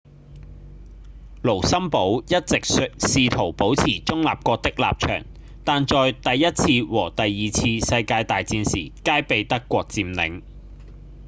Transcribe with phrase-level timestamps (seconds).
[1.43, 5.25] 盧森堡一直試圖保持中立國的立場
[5.63, 10.41] 但在第一次和第二次世界大戰時皆被德國佔領